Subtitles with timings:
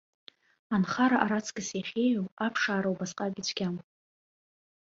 [0.75, 3.75] Анхара араҵкыс иахьеиӷьу аԥшаара усҟак ицәгьам.